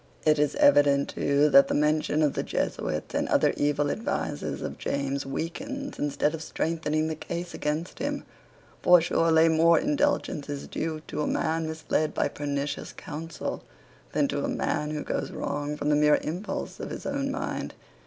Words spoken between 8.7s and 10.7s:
For surely more indulgence is